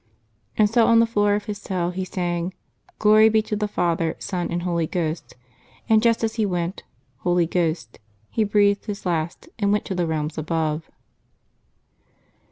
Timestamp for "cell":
1.59-1.91